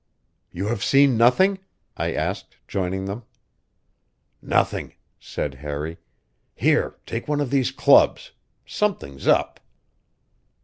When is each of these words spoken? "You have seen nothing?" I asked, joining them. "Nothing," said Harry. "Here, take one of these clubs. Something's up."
"You 0.51 0.65
have 0.65 0.83
seen 0.83 1.15
nothing?" 1.15 1.59
I 1.95 2.11
asked, 2.15 2.57
joining 2.67 3.05
them. 3.05 3.21
"Nothing," 4.41 4.93
said 5.19 5.53
Harry. 5.61 5.99
"Here, 6.55 6.95
take 7.05 7.27
one 7.27 7.39
of 7.39 7.51
these 7.51 7.69
clubs. 7.69 8.31
Something's 8.65 9.27
up." 9.27 9.59